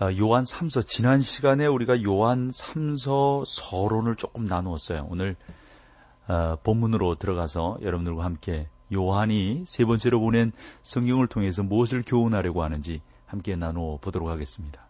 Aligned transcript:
요한 0.00 0.44
3서 0.44 0.86
지난 0.86 1.20
시간에 1.20 1.66
우리가 1.66 2.04
요한 2.04 2.50
3서 2.50 3.44
서론을 3.44 4.14
조금 4.14 4.44
나누었어요. 4.44 5.08
오늘 5.10 5.34
어, 6.28 6.56
본문으로 6.62 7.16
들어가서 7.16 7.78
여러분들과 7.82 8.24
함께 8.24 8.68
요한이 8.92 9.64
세 9.66 9.84
번째로 9.84 10.20
보낸 10.20 10.52
성경을 10.82 11.26
통해서 11.26 11.64
무엇을 11.64 12.04
교훈하려고 12.06 12.62
하는지 12.62 13.02
함께 13.26 13.56
나누어 13.56 13.98
보도록 13.98 14.28
하겠습니다. 14.28 14.86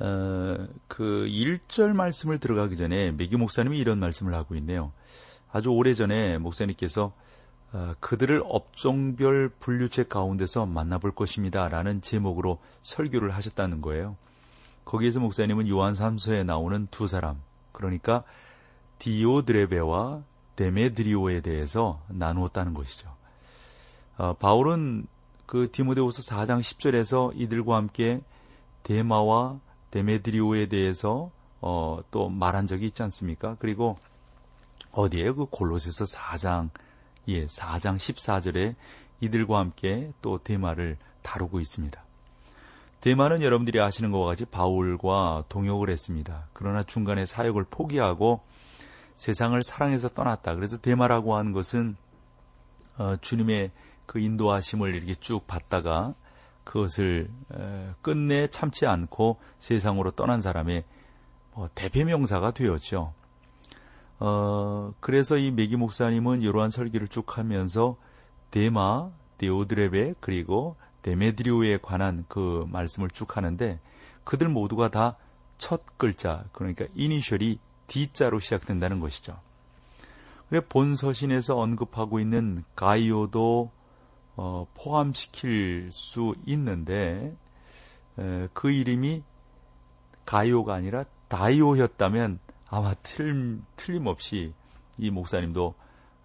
어, 0.00 0.68
그 0.86 1.26
1절 1.26 1.94
말씀을 1.94 2.38
들어가기 2.38 2.76
전에 2.76 3.12
매기 3.12 3.36
목사님이 3.36 3.78
이런 3.78 3.98
말씀을 3.98 4.34
하고 4.34 4.56
있네요. 4.56 4.92
아주 5.50 5.70
오래전에 5.70 6.36
목사님께서 6.36 7.04
어, 7.04 7.29
그들을 8.00 8.42
업종별 8.44 9.48
분류체 9.60 10.04
가운데서 10.04 10.66
만나볼 10.66 11.14
것입니다. 11.14 11.68
라는 11.68 12.00
제목으로 12.00 12.58
설교를 12.82 13.30
하셨다는 13.30 13.80
거예요. 13.80 14.16
거기에서 14.84 15.20
목사님은 15.20 15.68
요한 15.68 15.94
3서에 15.94 16.44
나오는 16.44 16.88
두 16.90 17.06
사람, 17.06 17.40
그러니까 17.72 18.24
디오드레베와 18.98 20.22
데메드리오에 20.56 21.40
대해서 21.42 22.02
나누었다는 22.08 22.74
것이죠. 22.74 23.08
어, 24.18 24.34
바울은 24.34 25.06
그 25.46 25.70
디모데후서 25.70 26.22
4장 26.22 26.60
10절에서 26.60 27.32
이들과 27.34 27.76
함께 27.76 28.20
데마와 28.82 29.58
데메드리오에 29.90 30.68
대해서 30.68 31.30
어, 31.60 32.00
또 32.10 32.28
말한 32.28 32.66
적이 32.66 32.86
있지 32.86 33.02
않습니까? 33.04 33.56
그리고 33.58 33.96
어디에 34.92 35.30
그 35.32 35.46
골로새서 35.46 36.04
4장 36.04 36.70
예, 37.30 37.46
4장 37.46 37.96
14절에 37.96 38.74
이들과 39.20 39.58
함께 39.58 40.12
또 40.20 40.38
대마를 40.38 40.96
다루고 41.22 41.60
있습니다. 41.60 42.02
대마는 43.00 43.42
여러분들이 43.42 43.80
아시는 43.80 44.10
것과 44.10 44.26
같이 44.26 44.44
바울과 44.44 45.44
동역을 45.48 45.90
했습니다. 45.90 46.48
그러나 46.52 46.82
중간에 46.82 47.24
사역을 47.24 47.64
포기하고 47.70 48.42
세상을 49.14 49.60
사랑해서 49.62 50.08
떠났다. 50.08 50.54
그래서 50.54 50.78
대마라고 50.78 51.36
하는 51.36 51.52
것은 51.52 51.96
어, 52.98 53.16
주님의 53.16 53.70
그 54.06 54.18
인도하심을 54.18 54.94
이렇게 54.94 55.14
쭉 55.14 55.46
받다가 55.46 56.14
그것을 56.64 57.30
에, 57.54 57.90
끝내 58.02 58.48
참지 58.48 58.86
않고 58.86 59.38
세상으로 59.58 60.10
떠난 60.10 60.40
사람의 60.40 60.84
뭐 61.54 61.68
대표명사가 61.74 62.52
되었죠. 62.52 63.14
어, 64.20 64.92
그래서 65.00 65.36
이 65.36 65.50
메기 65.50 65.76
목사님은 65.76 66.42
이러한 66.42 66.70
설교를 66.70 67.08
쭉 67.08 67.36
하면서 67.38 67.96
데마, 68.50 69.10
데오드레베 69.38 70.14
그리고 70.20 70.76
데메드리오에 71.02 71.78
관한 71.78 72.24
그 72.28 72.66
말씀을 72.68 73.08
쭉 73.10 73.36
하는데 73.36 73.80
그들 74.24 74.48
모두가 74.48 74.90
다 74.90 75.16
첫 75.60 75.82
글자 75.98 76.44
그러니까 76.52 76.86
이니셜이 76.94 77.60
D자로 77.86 78.40
시작된다는 78.40 78.98
것이죠. 78.98 79.38
그래 80.48 80.60
본서신에서 80.68 81.56
언급하고 81.56 82.18
있는 82.18 82.64
가이오도 82.74 83.70
어, 84.36 84.66
포함시킬 84.74 85.90
수 85.92 86.34
있는데 86.46 87.36
에, 88.18 88.48
그 88.54 88.70
이름이 88.70 89.22
가이오가 90.24 90.74
아니라 90.74 91.04
다이오였다면 91.28 92.40
아마 92.70 92.94
틀, 93.02 93.60
틀림없이 93.76 94.52
이 94.96 95.10
목사님도 95.10 95.74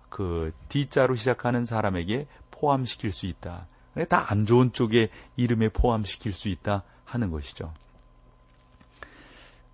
그 0.09 0.53
D자로 0.69 1.15
시작하는 1.15 1.65
사람에게 1.65 2.27
포함시킬 2.51 3.11
수 3.11 3.25
있다. 3.25 3.67
다 4.09 4.25
안 4.29 4.45
좋은 4.45 4.71
쪽에 4.73 5.09
이름에 5.35 5.69
포함시킬 5.69 6.33
수 6.33 6.49
있다 6.49 6.83
하는 7.05 7.31
것이죠. 7.31 7.73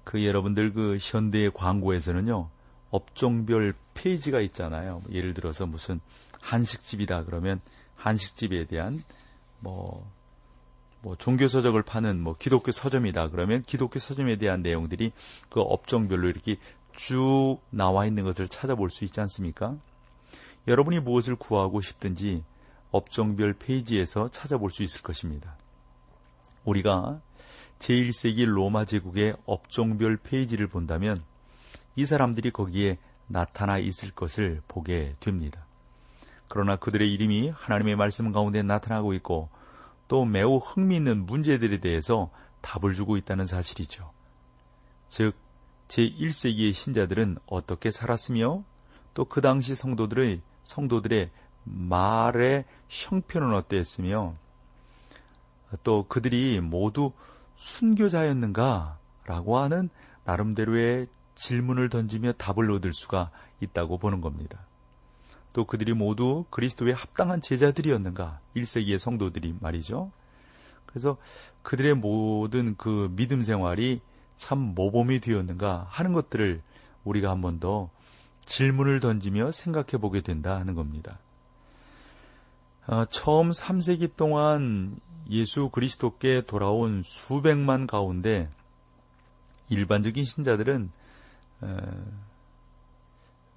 그 0.04 0.26
여러분들 0.26 0.74
그 0.74 0.98
현대의 1.00 1.52
광고에서는요, 1.54 2.50
업종별 2.90 3.74
페이지가 3.94 4.42
있잖아요. 4.42 5.02
예를 5.12 5.34
들어서 5.34 5.66
무슨 5.66 6.00
한식집이다 6.42 7.24
그러면 7.26 7.62
한식집에 7.96 8.66
대한 8.66 9.04
뭐, 9.60 10.10
뭐 11.02 11.16
종교 11.16 11.48
서적을 11.48 11.82
파는 11.82 12.22
뭐 12.22 12.36
기독교 12.38 12.72
서점이다 12.72 13.30
그러면 13.30 13.64
기독교 13.64 14.00
서점에 14.00 14.38
대한 14.38 14.62
내용들이 14.62 15.12
그 15.50 15.60
업종별로 15.60 16.30
이렇게 16.30 16.58
쭉 16.94 17.60
나와 17.70 18.06
있는 18.06 18.24
것을 18.24 18.48
찾아볼 18.48 18.90
수 18.90 19.06
있지 19.06 19.20
않습니까? 19.22 19.76
여러분이 20.68 21.00
무엇을 21.00 21.36
구하고 21.36 21.82
싶든지 21.82 22.44
업종별 22.92 23.54
페이지에서 23.54 24.28
찾아볼 24.30 24.70
수 24.70 24.84
있을 24.84 25.02
것입니다. 25.02 25.56
우리가 26.66 27.22
제1세기 27.80 28.46
로마 28.46 28.86
제국의 28.86 29.34
업종별 29.46 30.18
페이지를 30.18 30.68
본다면 30.68 31.18
이 31.96 32.06
사람들이 32.06 32.52
거기에 32.52 33.00
나타나 33.28 33.80
있을 33.80 34.12
것을 34.12 34.62
보게 34.68 35.16
됩니다. 35.20 35.66
그러나 36.48 36.76
그들의 36.76 37.12
이름이 37.12 37.50
하나님의 37.50 37.96
말씀 37.96 38.32
가운데 38.32 38.62
나타나고 38.62 39.14
있고 39.16 39.50
또 40.12 40.26
매우 40.26 40.58
흥미있는 40.58 41.26
문제들에 41.26 41.78
대해서 41.78 42.30
답을 42.60 42.96
주고 42.96 43.16
있다는 43.16 43.46
사실이죠. 43.46 44.12
즉, 45.08 45.36
제1세기의 45.88 46.74
신자들은 46.74 47.38
어떻게 47.46 47.92
살았으며 47.92 48.62
또 49.14 49.24
그 49.24 49.40
당시 49.40 49.74
성도들의 49.74 50.42
성도들의 50.66 51.32
말의 51.64 52.66
형편은 52.90 53.54
어땠으며 53.56 54.36
또 55.84 56.06
그들이 56.10 56.60
모두 56.60 57.14
순교자였는가? 57.56 59.00
라고 59.24 59.60
하는 59.60 59.90
나름대로의 60.26 61.08
질문을 61.36 61.88
던지며 61.88 62.34
답을 62.34 62.70
얻을 62.70 62.92
수가 62.92 63.32
있다고 63.62 63.98
보는 63.98 64.20
겁니다. 64.20 64.66
또 65.54 65.66
그들이 65.66 65.94
모두 65.94 66.46
그리스도의 66.50 66.94
합당한 66.94 67.42
제자들이었는가? 67.42 68.40
1세기의 68.56 69.00
성도들이 69.00 69.56
말이죠. 69.60 70.12
그래서 70.86 71.18
그들의 71.64 71.96
모든 71.96 72.76
그 72.78 73.12
믿음 73.16 73.42
생활이 73.42 74.02
참 74.36 74.60
모범이 74.60 75.20
되었는가 75.20 75.88
하는 75.90 76.14
것들을 76.14 76.62
우리가 77.04 77.30
한 77.30 77.42
번 77.42 77.60
더 77.60 77.90
질문을 78.46 79.00
던지며 79.00 79.52
생각해 79.52 80.00
보게 80.02 80.22
된다 80.22 80.58
하는 80.58 80.74
겁니다. 80.74 81.20
어, 82.88 83.06
처음 83.06 83.52
3세기 83.52 84.16
동안 84.16 85.00
예수 85.30 85.70
그리스도께 85.70 86.42
돌아온 86.48 87.02
수백만 87.04 87.88
가운데 87.88 88.50
일반적인 89.70 90.26
신자들은 90.26 90.92
어, 91.62 91.78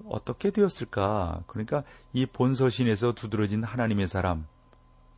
어떻게 0.09 0.50
되었을까? 0.50 1.43
그러니까 1.47 1.84
이 2.12 2.27
본서신에서 2.27 3.12
두드러진 3.15 3.62
하나님의 3.65 4.09
사람 4.09 4.47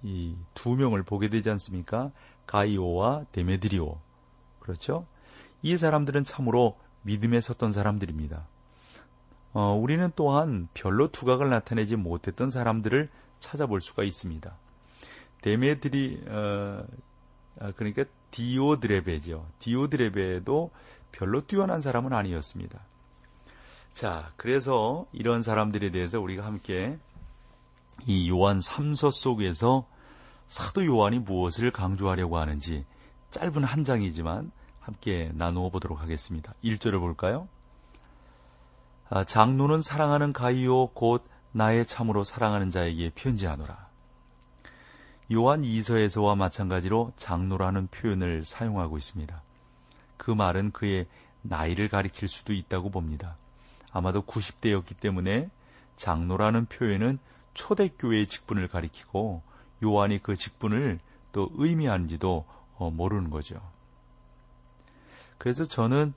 이 0.02 0.36
두 0.54 0.76
명을 0.76 1.02
보게 1.02 1.28
되지 1.28 1.50
않습니까? 1.50 2.10
가이오와 2.46 3.24
데메드리오. 3.32 3.98
그렇죠? 4.60 5.06
이 5.62 5.76
사람들은 5.76 6.24
참으로 6.24 6.76
믿음에 7.02 7.40
섰던 7.40 7.72
사람들입니다. 7.72 8.46
어, 9.52 9.72
우리는 9.74 10.10
또한 10.16 10.68
별로 10.74 11.10
두각을 11.10 11.48
나타내지 11.48 11.96
못했던 11.96 12.50
사람들을 12.50 13.08
찾아볼 13.38 13.80
수가 13.80 14.04
있습니다. 14.04 14.54
데메드리 15.42 16.24
어, 16.28 16.84
아, 17.60 17.72
그러니까 17.76 18.04
디오드레베죠. 18.32 19.46
디오드레베도 19.60 20.70
별로 21.12 21.46
뛰어난 21.46 21.80
사람은 21.80 22.12
아니었습니다. 22.12 22.80
자, 23.96 24.30
그래서 24.36 25.06
이런 25.10 25.40
사람들에 25.40 25.90
대해서 25.90 26.20
우리가 26.20 26.44
함께 26.44 26.98
이 28.04 28.28
요한 28.28 28.58
3서 28.58 29.10
속에서 29.10 29.86
사도 30.48 30.84
요한이 30.84 31.20
무엇을 31.20 31.70
강조하려고 31.70 32.36
하는지 32.36 32.84
짧은 33.30 33.64
한 33.64 33.84
장이지만 33.84 34.52
함께 34.80 35.30
나누어 35.32 35.70
보도록 35.70 35.98
하겠습니다. 36.02 36.52
1절을 36.62 37.00
볼까요? 37.00 37.48
아, 39.08 39.24
장로는 39.24 39.80
사랑하는 39.80 40.34
가이오 40.34 40.88
곧 40.88 41.24
나의 41.52 41.86
참으로 41.86 42.22
사랑하는 42.22 42.68
자에게 42.68 43.12
편지하노라. 43.14 43.88
요한 45.32 45.62
2서에서와 45.62 46.36
마찬가지로 46.36 47.12
장로라는 47.16 47.86
표현을 47.86 48.44
사용하고 48.44 48.98
있습니다. 48.98 49.42
그 50.18 50.30
말은 50.32 50.72
그의 50.72 51.06
나이를 51.40 51.88
가리킬 51.88 52.28
수도 52.28 52.52
있다고 52.52 52.90
봅니다. 52.90 53.38
아마도 53.96 54.20
90대였기 54.22 55.00
때문에 55.00 55.48
장로라는 55.96 56.66
표현은 56.66 57.18
초대교회의 57.54 58.26
직분을 58.26 58.68
가리키고 58.68 59.42
요한이 59.82 60.22
그 60.22 60.36
직분을 60.36 61.00
또 61.32 61.48
의미하는지도 61.54 62.44
어, 62.76 62.90
모르는 62.90 63.30
거죠. 63.30 63.58
그래서 65.38 65.64
저는 65.64 66.12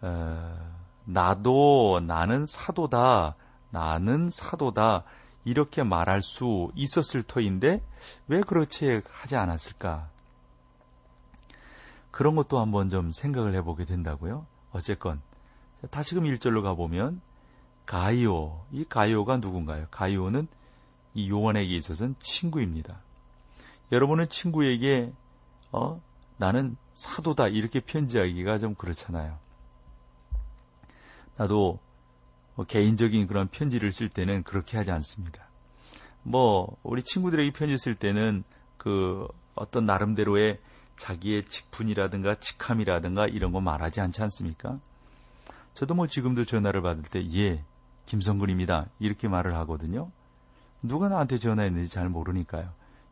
어, 0.00 0.72
나도 1.04 2.00
나는 2.04 2.44
사도다 2.46 3.36
나는 3.70 4.28
사도다 4.30 5.04
이렇게 5.44 5.84
말할 5.84 6.20
수 6.20 6.72
있었을 6.74 7.22
터인데 7.22 7.80
왜 8.26 8.40
그렇지 8.40 9.02
하지 9.08 9.36
않았을까? 9.36 10.08
그런 12.10 12.34
것도 12.34 12.58
한번 12.58 12.90
좀 12.90 13.12
생각을 13.12 13.54
해보게 13.54 13.84
된다고요. 13.84 14.46
어쨌건 14.72 15.22
다시금 15.90 16.24
1절로 16.24 16.62
가보면 16.62 17.20
가이오, 17.86 18.64
이 18.72 18.84
가이오가 18.84 19.38
누군가요? 19.38 19.86
가이오는 19.90 20.46
이 21.14 21.30
요한에게 21.30 21.74
있어서는 21.76 22.16
친구입니다. 22.18 23.00
여러분은 23.92 24.28
친구에게 24.28 25.12
어 25.72 26.00
나는 26.36 26.76
사도다 26.94 27.48
이렇게 27.48 27.80
편지하기가 27.80 28.58
좀 28.58 28.74
그렇잖아요. 28.74 29.38
나도 31.36 31.78
뭐 32.56 32.66
개인적인 32.66 33.26
그런 33.26 33.48
편지를 33.48 33.92
쓸 33.92 34.08
때는 34.08 34.42
그렇게 34.42 34.76
하지 34.76 34.90
않습니다. 34.90 35.46
뭐 36.22 36.76
우리 36.82 37.02
친구들에게 37.02 37.52
편지 37.52 37.78
쓸 37.78 37.94
때는 37.94 38.44
그 38.76 39.26
어떤 39.54 39.86
나름대로의 39.86 40.60
자기의 40.96 41.44
직분이라든가 41.44 42.34
직함이라든가 42.40 43.26
이런 43.28 43.52
거 43.52 43.60
말하지 43.60 44.00
않지 44.00 44.20
않습니까? 44.22 44.80
저도 45.74 45.94
뭐 45.94 46.06
지금도 46.06 46.44
전화를 46.44 46.82
받을 46.82 47.02
때 47.04 47.24
예, 47.34 47.64
김성근입니다. 48.06 48.86
이렇게 48.98 49.28
말을 49.28 49.54
하거든요. 49.58 50.10
누가 50.82 51.08
나한테 51.08 51.38
전화했는지 51.38 51.90
잘 51.90 52.08
모르니까요. 52.08 52.70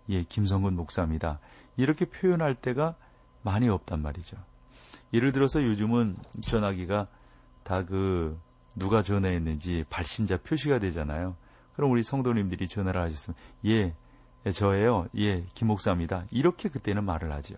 예, 0.08 0.23
김성근 0.25 0.75
목사입니다. 0.75 1.38
이렇게 1.76 2.05
표현할 2.05 2.55
때가 2.55 2.94
많이 3.43 3.69
없단 3.69 4.00
말이죠. 4.03 4.37
예를 5.12 5.32
들어서 5.32 5.62
요즘은 5.62 6.17
전화기가 6.43 7.08
다 7.62 7.85
그 7.85 8.38
누가 8.76 9.03
전화했는지 9.03 9.85
발신자 9.88 10.38
표시가 10.38 10.79
되잖아요. 10.79 11.35
그럼 11.75 11.91
우리 11.91 12.03
성도님들이 12.03 12.69
전화를 12.69 13.00
하셨으면 13.03 13.37
예, 13.64 13.94
저예요. 14.53 15.08
예, 15.17 15.44
김 15.55 15.69
목사입니다. 15.69 16.26
이렇게 16.31 16.69
그때는 16.69 17.05
말을 17.05 17.32
하죠. 17.32 17.55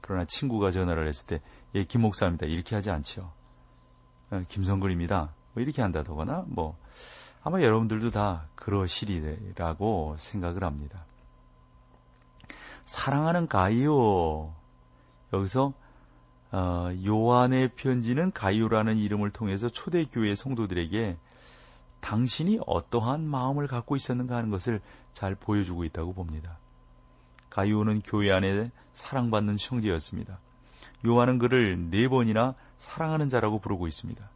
그러나 0.00 0.24
친구가 0.26 0.70
전화를 0.70 1.08
했을 1.08 1.26
때 1.26 1.40
예, 1.74 1.84
김 1.84 2.02
목사입니다. 2.02 2.46
이렇게 2.46 2.74
하지 2.76 2.90
않죠. 2.90 3.32
어, 4.32 4.42
김성근입니다. 4.48 5.34
뭐 5.52 5.62
이렇게 5.62 5.82
한다거나 5.82 6.44
뭐 6.48 6.76
아마 7.44 7.60
여러분들도 7.60 8.10
다 8.10 8.46
그러시리라고 8.54 10.16
생각을 10.18 10.64
합니다. 10.64 11.04
사랑하는 12.84 13.46
가이오 13.46 14.52
여기서 15.32 15.74
어, 16.50 16.90
요한의 17.04 17.74
편지는 17.76 18.32
가이오라는 18.32 18.96
이름을 18.96 19.30
통해서 19.30 19.68
초대교회 19.68 20.34
성도들에게 20.34 21.16
당신이 22.00 22.60
어떠한 22.66 23.26
마음을 23.26 23.66
갖고 23.66 23.96
있었는가 23.96 24.36
하는 24.36 24.50
것을 24.50 24.80
잘 25.12 25.34
보여주고 25.34 25.84
있다고 25.84 26.14
봅니다. 26.14 26.58
가이오는 27.50 28.00
교회 28.00 28.32
안에 28.32 28.70
사랑받는 28.92 29.56
형제였습니다. 29.58 30.38
요한은 31.06 31.38
그를 31.38 31.90
네 31.90 32.08
번이나 32.08 32.54
사랑하는 32.76 33.28
자라고 33.28 33.58
부르고 33.58 33.86
있습니다. 33.86 34.30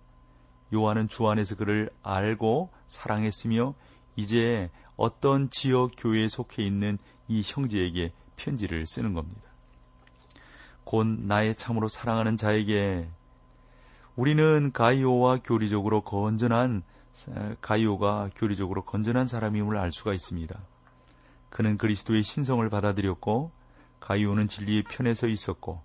요한은 0.74 1.08
주 1.08 1.28
안에서 1.28 1.56
그를 1.56 1.90
알고 2.02 2.70
사랑했으며 2.86 3.74
이제 4.16 4.70
어떤 4.96 5.50
지역 5.50 5.90
교회에 5.96 6.28
속해 6.28 6.64
있는 6.64 6.98
이 7.28 7.42
형제에게 7.44 8.12
편지를 8.36 8.84
쓰는 8.86 9.12
겁니다. 9.12 9.42
곧 10.84 11.06
나의 11.06 11.54
참으로 11.54 11.88
사랑하는 11.88 12.36
자에게 12.36 13.08
우리는 14.14 14.72
가이오와 14.72 15.40
교리적으로 15.44 16.00
건전한 16.02 16.82
가이오가 17.60 18.30
교리적으로 18.34 18.84
건전한 18.84 19.26
사람임을 19.26 19.76
알 19.76 19.92
수가 19.92 20.12
있습니다. 20.14 20.58
그는 21.50 21.76
그리스도의 21.78 22.22
신성을 22.22 22.68
받아들였고 22.68 23.50
가이오는 24.00 24.46
진리의 24.46 24.84
편에 24.84 25.14
서 25.14 25.26
있었고 25.26 25.82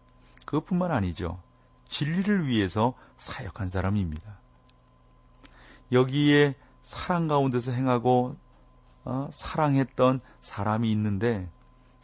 그것뿐만 0.51 0.91
아니죠. 0.91 1.41
진리를 1.87 2.45
위해서 2.47 2.93
사역한 3.15 3.69
사람입니다. 3.69 4.37
여기에 5.93 6.55
사랑 6.83 7.29
가운데서 7.29 7.71
행하고 7.71 8.35
어, 9.05 9.29
사랑했던 9.31 10.19
사람이 10.41 10.91
있는데 10.91 11.49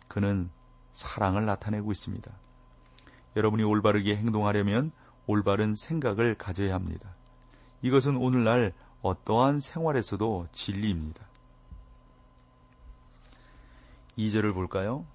그는 0.08 0.50
사랑을 0.94 1.46
나타내고 1.46 1.92
있습니다. 1.92 2.32
여러분이 3.36 3.64
올바르게 3.64 4.16
행동하려면 4.16 4.92
올바른 5.26 5.76
생각을 5.76 6.36
가져야 6.36 6.74
합니다. 6.74 7.16
이것은 7.82 8.16
오늘날 8.16 8.74
어떠한 9.02 9.60
생활에서도 9.60 10.48
진리입니다. 10.54 11.26
2절을 14.18 14.54
볼까요? 14.54 15.06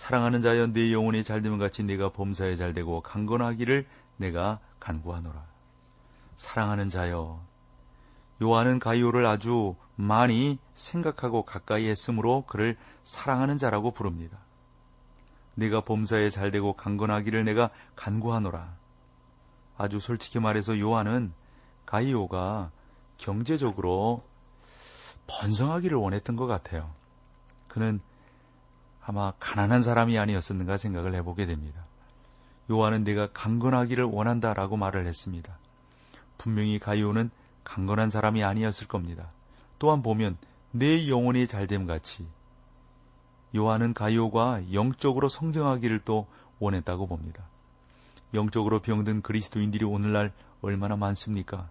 사랑하는 0.00 0.40
자여 0.40 0.68
내 0.68 0.94
영혼이 0.94 1.22
잘되면 1.24 1.58
같이 1.58 1.82
내가 1.82 2.08
범사에 2.08 2.56
잘되고 2.56 3.02
강건하기를 3.02 3.86
내가 4.16 4.58
간구하노라. 4.80 5.44
사랑하는 6.36 6.88
자여 6.88 7.38
요한은 8.40 8.78
가이오를 8.78 9.26
아주 9.26 9.76
많이 9.96 10.58
생각하고 10.72 11.44
가까이 11.44 11.86
했으므로 11.86 12.44
그를 12.46 12.78
사랑하는 13.04 13.58
자라고 13.58 13.90
부릅니다. 13.90 14.38
내가 15.54 15.82
범사에 15.82 16.30
잘되고 16.30 16.72
강건하기를 16.72 17.44
내가 17.44 17.68
간구하노라. 17.94 18.72
아주 19.76 20.00
솔직히 20.00 20.38
말해서 20.38 20.78
요한은 20.78 21.34
가이오가 21.84 22.70
경제적으로 23.18 24.24
번성하기를 25.26 25.98
원했던 25.98 26.36
것 26.36 26.46
같아요. 26.46 26.90
그는 27.68 28.00
아마 29.04 29.32
가난한 29.38 29.82
사람이 29.82 30.18
아니었었는가 30.18 30.76
생각을 30.76 31.14
해보게 31.14 31.46
됩니다. 31.46 31.84
요한은 32.70 33.04
내가 33.04 33.28
강건하기를 33.32 34.04
원한다라고 34.04 34.76
말을 34.76 35.06
했습니다. 35.06 35.58
분명히 36.38 36.78
가이오는 36.78 37.30
강건한 37.64 38.10
사람이 38.10 38.44
아니었을 38.44 38.86
겁니다. 38.86 39.30
또한 39.78 40.02
보면 40.02 40.36
내 40.70 41.08
영혼이 41.08 41.46
잘됨 41.46 41.86
같이 41.86 42.26
요한은 43.56 43.94
가이오가 43.94 44.62
영적으로 44.72 45.28
성장하기를 45.28 46.00
또 46.04 46.26
원했다고 46.60 47.06
봅니다. 47.06 47.44
영적으로 48.32 48.80
병든 48.80 49.22
그리스도인들이 49.22 49.84
오늘날 49.84 50.32
얼마나 50.62 50.94
많습니까? 50.94 51.68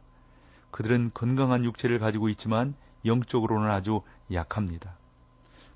그들은 0.71 1.12
건강한 1.13 1.63
육체를 1.63 2.00
가지고 2.00 2.27
있지만 2.29 2.75
영적으로는 3.05 3.71
아주 3.71 4.01
약합니다. 4.31 4.98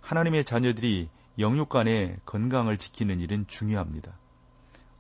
하나님의 0.02 0.44
자녀들이 0.44 1.10
영육 1.40 1.70
간의 1.70 2.18
건강을 2.26 2.78
지키는 2.78 3.20
일은 3.20 3.46
중요합니다. 3.48 4.14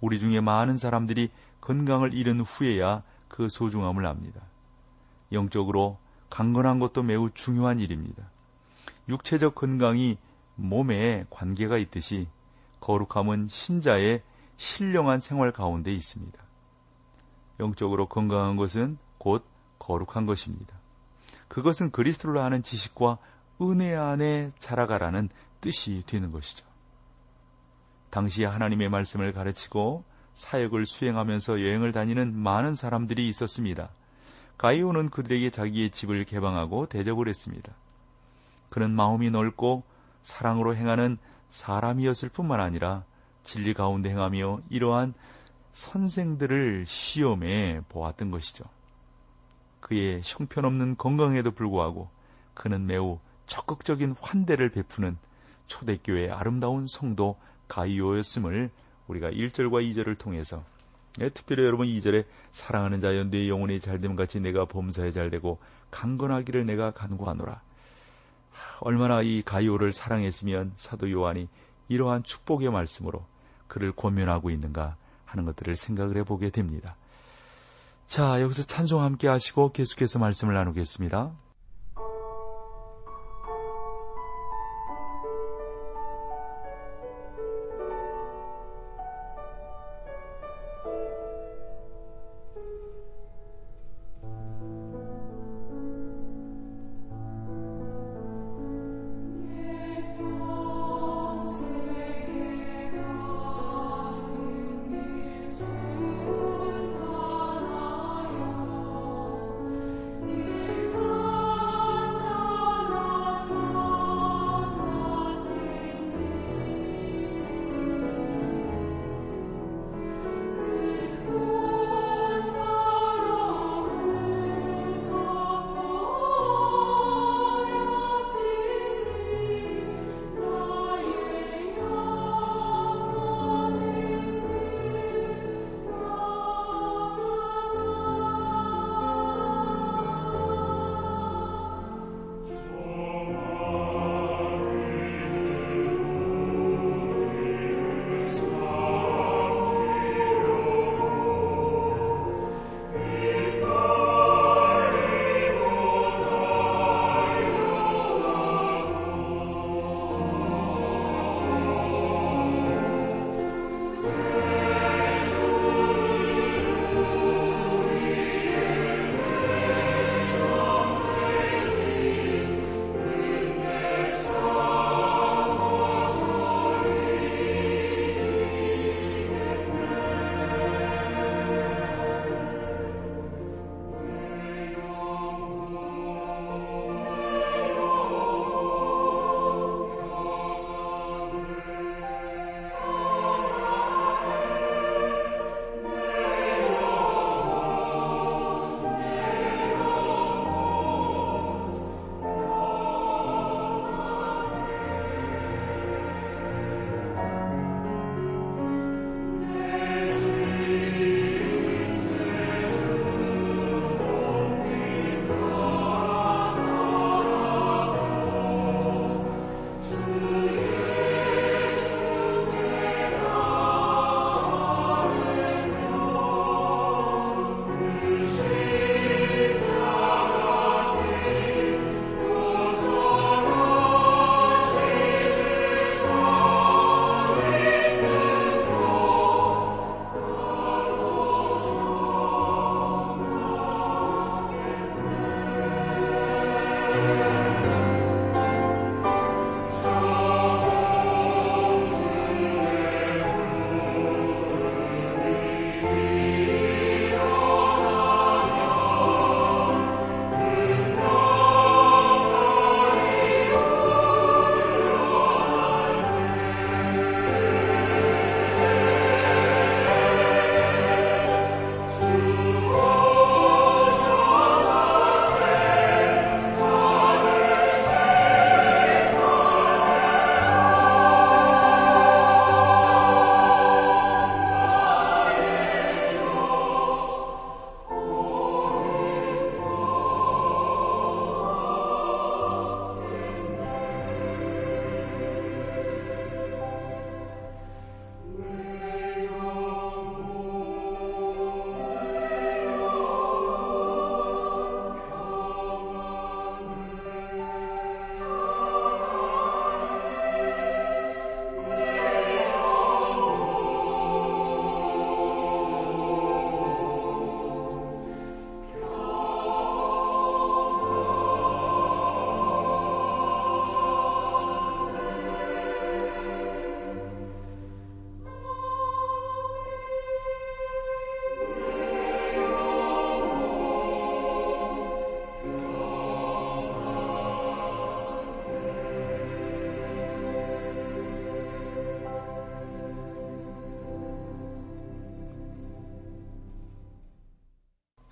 우리 0.01 0.19
중에 0.19 0.41
많은 0.41 0.77
사람들이 0.77 1.31
건강을 1.61 2.13
잃은 2.13 2.41
후에야 2.41 3.03
그 3.27 3.47
소중함을 3.47 4.05
압니다. 4.05 4.41
영적으로 5.31 5.97
강건한 6.29 6.79
것도 6.79 7.03
매우 7.03 7.29
중요한 7.33 7.79
일입니다. 7.79 8.29
육체적 9.07 9.55
건강이 9.55 10.17
몸에 10.55 11.25
관계가 11.29 11.77
있듯이 11.77 12.27
거룩함은 12.79 13.47
신자의 13.47 14.23
신령한 14.57 15.19
생활 15.19 15.51
가운데 15.51 15.93
있습니다. 15.93 16.43
영적으로 17.59 18.07
건강한 18.07 18.55
것은 18.55 18.97
곧 19.17 19.45
거룩한 19.79 20.25
것입니다. 20.25 20.75
그것은 21.47 21.91
그리스도로 21.91 22.41
하는 22.41 22.61
지식과 22.61 23.19
은혜 23.61 23.95
안에 23.95 24.51
자라가라는 24.59 25.29
뜻이 25.63 26.03
되는 26.05 26.31
것이죠. 26.31 26.65
당시 28.09 28.43
하나님의 28.43 28.89
말씀을 28.89 29.31
가르치고 29.31 30.03
사역을 30.33 30.85
수행하면서 30.85 31.61
여행을 31.61 31.93
다니는 31.93 32.35
많은 32.37 32.75
사람들이 32.75 33.29
있었습니다. 33.29 33.89
가이오는 34.57 35.09
그들에게 35.09 35.49
자기의 35.49 35.91
집을 35.91 36.25
개방하고 36.25 36.87
대접을 36.87 37.29
했습니다. 37.29 37.73
그는 38.69 38.91
마음이 38.91 39.31
넓고 39.31 39.83
사랑으로 40.21 40.75
행하는 40.75 41.17
사람이었을 41.49 42.29
뿐만 42.29 42.59
아니라 42.59 43.05
진리 43.43 43.73
가운데 43.73 44.09
행하며 44.09 44.61
이러한 44.69 45.13
선생들을 45.71 46.85
시험해 46.85 47.81
보았던 47.87 48.31
것이죠. 48.31 48.65
그의 49.79 50.21
형편없는 50.23 50.97
건강에도 50.97 51.51
불구하고 51.51 52.09
그는 52.53 52.85
매우 52.85 53.19
적극적인 53.47 54.15
환대를 54.19 54.69
베푸는 54.69 55.17
초대교회의 55.67 56.31
아름다운 56.31 56.87
성도 56.87 57.37
가이오였음을 57.67 58.69
우리가 59.07 59.31
1절과 59.31 59.89
2절을 59.91 60.17
통해서 60.17 60.63
예, 61.21 61.29
특별히 61.29 61.63
여러분 61.63 61.87
2절에 61.87 62.25
사랑하는 62.51 62.99
자여 62.99 63.25
내 63.25 63.47
영혼이 63.47 63.79
잘됨 63.79 64.15
같이 64.15 64.39
내가 64.39 64.65
범사에 64.65 65.11
잘되고 65.11 65.59
강건하기를 65.91 66.65
내가 66.65 66.91
간구하노라. 66.91 67.61
얼마나 68.79 69.21
이 69.21 69.41
가이오를 69.43 69.91
사랑했으면 69.91 70.73
사도 70.77 71.11
요한이 71.11 71.47
이러한 71.87 72.23
축복의 72.23 72.71
말씀으로 72.71 73.25
그를 73.67 73.91
권면하고 73.91 74.49
있는가 74.49 74.95
하는 75.25 75.45
것들을 75.45 75.75
생각을 75.75 76.17
해보게 76.17 76.49
됩니다. 76.49 76.95
자, 78.07 78.41
여기서 78.41 78.63
찬송 78.63 79.01
함께 79.01 79.27
하시고 79.27 79.71
계속해서 79.71 80.19
말씀을 80.19 80.53
나누겠습니다. 80.55 81.31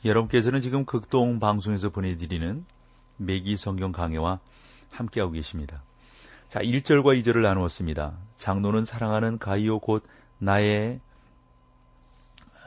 여러분께서는 0.04 0.62
지금 0.62 0.86
극동 0.86 1.40
방송에서 1.40 1.90
보내드리는 1.90 2.66
매기 3.18 3.56
성경 3.56 3.92
강해와 3.92 4.40
함께하고 4.90 5.34
계십니다. 5.34 5.84
자, 6.50 6.60
1절과 6.60 7.22
2절을 7.22 7.42
나누었습니다. 7.42 8.14
장로는 8.38 8.84
사랑하는 8.84 9.38
가이오 9.38 9.80
곧 9.80 10.04
나의 10.40 11.00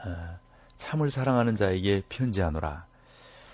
어, 0.05 0.39
참을 0.77 1.11
사랑하는 1.11 1.55
자에게 1.55 2.03
편지하노라. 2.07 2.85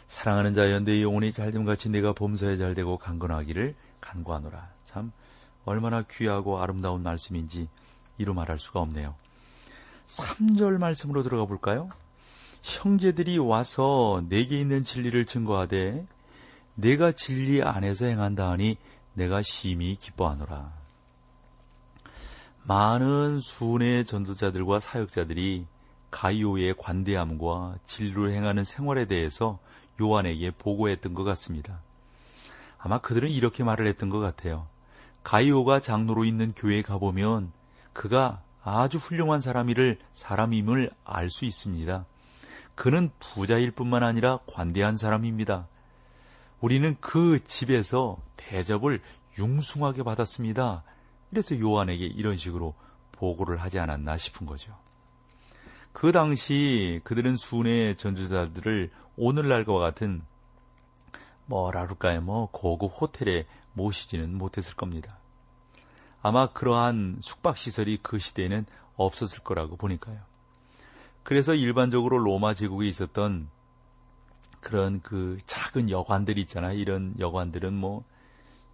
사랑하는 0.08 0.54
자여 0.54 0.82
내 0.82 1.02
영혼이 1.02 1.34
잘됨같이 1.34 1.90
내가 1.90 2.14
범사에 2.14 2.58
잘되고 2.58 2.98
강건하기를 2.98 3.76
간구하노라. 4.00 4.70
참 4.86 5.12
얼마나 5.66 6.04
귀하고 6.04 6.62
아름다운 6.62 7.02
말씀인지 7.02 7.68
이루 8.18 8.34
말할 8.34 8.60
수가 8.60 8.80
없네요. 8.82 9.16
3절 10.08 10.78
말씀으로 10.78 11.24
들어가 11.24 11.46
볼까요? 11.46 11.90
형제들이 12.62 13.38
와서 13.40 14.24
내게 14.30 14.60
있는 14.60 14.84
진리를 14.84 15.26
증거하되 15.26 16.06
내가 16.76 17.12
진리 17.12 17.62
안에서 17.62 18.06
행한다 18.06 18.50
하니 18.52 18.78
내가 19.14 19.42
심히 19.42 19.96
기뻐하노라. 19.96 20.72
많은 22.64 23.40
순의 23.40 24.06
전도자들과 24.06 24.80
사역자들이 24.80 25.66
가이오의 26.12 26.76
관대함과 26.78 27.78
진리를 27.86 28.32
행하는 28.32 28.64
생활에 28.64 29.06
대해서 29.06 29.60
요한에게 30.00 30.52
보고했던 30.52 31.14
것 31.14 31.24
같습니다. 31.24 31.82
아마 32.78 33.00
그들은 33.00 33.30
이렇게 33.30 33.64
말을 33.64 33.88
했던 33.88 34.10
것 34.10 34.20
같아요. 34.20 34.68
가이오가 35.24 35.80
장로로 35.80 36.26
있는 36.26 36.52
교회에 36.54 36.82
가보면 36.82 37.52
그가 37.94 38.42
아주 38.64 38.98
훌륭한 38.98 39.42
사람이를 39.42 40.00
사람임을 40.14 40.92
알 41.04 41.30
수 41.30 41.46
있습니다. 41.46 42.06
그는 42.82 43.12
부자일 43.20 43.70
뿐만 43.70 44.02
아니라 44.02 44.40
관대한 44.48 44.96
사람입니다. 44.96 45.68
우리는 46.62 46.98
그 47.00 47.44
집에서 47.44 48.18
대접을 48.38 49.04
융숭하게 49.38 50.02
받았습니다. 50.02 50.84
그래서 51.30 51.60
요한에게 51.60 52.04
이런 52.04 52.38
식으로 52.38 52.74
보고를 53.12 53.58
하지 53.58 53.78
않았나 53.78 54.18
싶은 54.18 54.48
거죠. 54.48 54.76
그 55.92 56.12
당시 56.12 57.02
그들은 57.04 57.38
순회 57.38 57.98
전주자들을 57.98 58.90
오늘날과 59.16 59.78
같은 59.78 60.24
뭐라 61.46 61.84
그럴까요? 61.84 62.22
뭐 62.22 62.50
고급 62.50 63.00
호텔에 63.00 63.46
모시지는 63.74 64.36
못했을 64.36 64.76
겁니다. 64.76 65.20
아마 66.24 66.48
그러한 66.48 67.20
숙박 67.22 67.58
시설이 67.58 68.00
그 68.02 68.18
시대에는 68.18 68.66
없었을 68.96 69.44
거라고 69.44 69.78
보니까요. 69.78 70.31
그래서 71.24 71.54
일반적으로 71.54 72.18
로마 72.18 72.54
제국에 72.54 72.88
있었던 72.88 73.50
그런 74.60 75.02
그 75.02 75.38
작은 75.46 75.90
여관들이 75.90 76.42
있잖아요. 76.42 76.78
이런 76.78 77.16
여관들은 77.20 77.74
뭐 77.74 78.04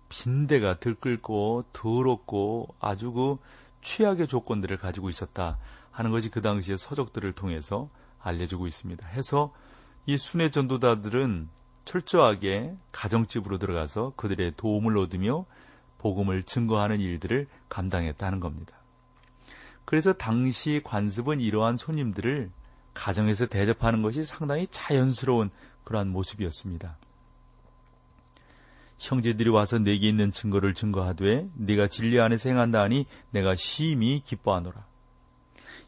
빈대가 0.09 0.79
들끓고 0.79 1.65
더럽고 1.73 2.73
아주 2.79 3.11
그 3.11 3.37
최악의 3.81 4.27
조건들을 4.27 4.77
가지고 4.77 5.09
있었다 5.09 5.57
하는 5.91 6.11
것이 6.11 6.29
그 6.29 6.41
당시의 6.41 6.77
서적들을 6.77 7.33
통해서 7.33 7.89
알려주고 8.19 8.67
있습니다. 8.67 9.05
해서 9.07 9.53
이 10.05 10.17
순회 10.17 10.51
전도자들은 10.51 11.49
철저하게 11.85 12.75
가정집으로 12.91 13.57
들어가서 13.57 14.13
그들의 14.15 14.53
도움을 14.57 14.97
얻으며 14.97 15.45
복음을 15.97 16.43
증거하는 16.43 16.99
일들을 16.99 17.47
감당했다는 17.69 18.39
겁니다. 18.39 18.76
그래서 19.87 20.11
당시 20.11 20.81
관습은 20.83 21.39
이러한 21.39 21.77
손님들을 21.77 22.51
가정에서 22.93 23.45
대접하는 23.45 24.01
것이 24.01 24.25
상당히 24.25 24.67
자연스러운 24.69 25.49
그러한 25.85 26.09
모습이었습니다. 26.09 26.97
형제들이 28.97 29.49
와서 29.49 29.79
내게 29.79 30.09
있는 30.09 30.33
증거를 30.33 30.73
증거하되 30.73 31.49
네가 31.53 31.87
진리 31.87 32.19
안에서 32.19 32.49
행한다 32.49 32.81
하니 32.81 33.05
내가 33.31 33.55
심히 33.55 34.21
기뻐하노라. 34.25 34.85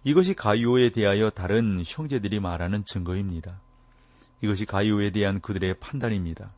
이것이 0.05 0.33
가이오에 0.33 0.91
대하여 0.91 1.29
다른 1.29 1.83
형제들이 1.85 2.39
말하는 2.39 2.85
증거입니다. 2.85 3.59
이것이 4.41 4.65
가이오에 4.65 5.09
대한 5.09 5.41
그들의 5.41 5.73
판단입니다. 5.81 6.53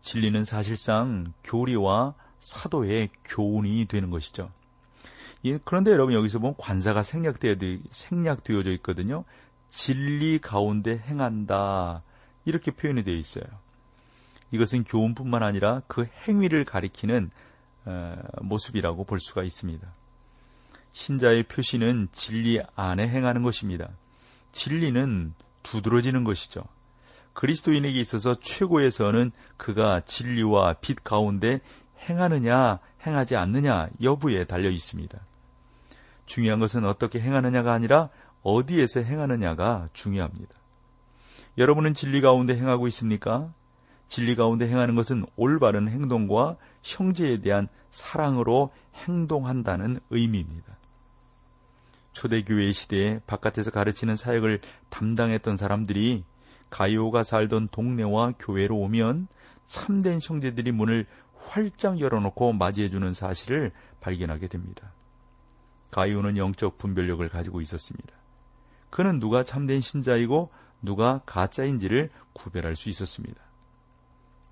진리는 0.00 0.42
사실상 0.42 1.34
교리와 1.44 2.14
사도의 2.40 3.10
교훈이 3.26 3.84
되는 3.88 4.08
것이죠. 4.08 4.50
그런데 5.64 5.92
여러분 5.92 6.14
여기서 6.14 6.38
보면 6.38 6.54
관사가 6.58 7.02
생략되어져 7.02 8.70
있거든요. 8.72 9.24
진리 9.70 10.38
가운데 10.38 10.98
행한다. 10.98 12.02
이렇게 12.44 12.70
표현이 12.70 13.04
되어 13.04 13.14
있어요. 13.14 13.44
이것은 14.50 14.84
교훈뿐만 14.84 15.42
아니라 15.42 15.82
그 15.86 16.06
행위를 16.26 16.64
가리키는 16.64 17.30
어, 17.84 18.16
모습이라고 18.40 19.04
볼 19.04 19.20
수가 19.20 19.42
있습니다. 19.42 19.86
신자의 20.92 21.44
표시는 21.44 22.08
진리 22.12 22.60
안에 22.74 23.06
행하는 23.08 23.42
것입니다. 23.42 23.90
진리는 24.52 25.34
두드러지는 25.62 26.24
것이죠. 26.24 26.64
그리스도인에게 27.34 28.00
있어서 28.00 28.34
선은 28.90 29.30
그가 29.56 30.00
진리와 30.00 30.74
빛 30.80 31.04
가운데 31.04 31.60
행하느냐, 32.08 32.80
행하지 33.08 33.36
않느냐 33.36 33.88
여부에 34.02 34.44
달려 34.44 34.70
있습니다. 34.70 35.18
중요한 36.26 36.60
것은 36.60 36.84
어떻게 36.84 37.20
행하느냐가 37.20 37.72
아니라 37.72 38.10
어디에서 38.42 39.00
행하느냐가 39.00 39.88
중요합니다. 39.92 40.54
여러분은 41.56 41.94
진리 41.94 42.20
가운데 42.20 42.54
행하고 42.54 42.86
있습니까? 42.88 43.52
진리 44.06 44.36
가운데 44.36 44.68
행하는 44.68 44.94
것은 44.94 45.26
올바른 45.36 45.88
행동과 45.88 46.56
형제에 46.82 47.40
대한 47.40 47.68
사랑으로 47.90 48.70
행동한다는 48.94 49.98
의미입니다. 50.10 50.74
초대교회 52.12 52.72
시대에 52.72 53.20
바깥에서 53.26 53.70
가르치는 53.70 54.16
사역을 54.16 54.60
담당했던 54.88 55.56
사람들이 55.56 56.24
가이오가 56.70 57.22
살던 57.22 57.68
동네와 57.70 58.34
교회로 58.38 58.76
오면 58.76 59.28
참된 59.66 60.18
형제들이 60.22 60.72
문을 60.72 61.06
활짝 61.38 62.00
열어놓고 62.00 62.52
맞이해주는 62.54 63.14
사실을 63.14 63.72
발견하게 64.00 64.48
됩니다. 64.48 64.92
가이오는 65.90 66.36
영적 66.36 66.78
분별력을 66.78 67.26
가지고 67.28 67.60
있었습니다. 67.60 68.14
그는 68.90 69.18
누가 69.20 69.44
참된 69.44 69.80
신자이고 69.80 70.50
누가 70.82 71.20
가짜인지를 71.26 72.10
구별할 72.32 72.76
수 72.76 72.88
있었습니다. 72.88 73.40